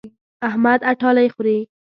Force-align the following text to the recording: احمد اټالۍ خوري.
احمد 0.47 0.79
اټالۍ 0.91 1.27
خوري. 1.35 1.57